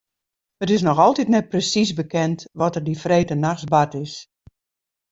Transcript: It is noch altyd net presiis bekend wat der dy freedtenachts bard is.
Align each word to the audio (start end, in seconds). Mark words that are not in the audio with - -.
It 0.63 0.69
is 0.75 0.83
noch 0.87 1.01
altyd 1.07 1.27
net 1.31 1.49
presiis 1.51 1.91
bekend 2.01 2.39
wat 2.59 2.73
der 2.75 2.85
dy 2.87 2.95
freedtenachts 3.03 3.65
bard 3.73 3.93
is. 4.03 4.13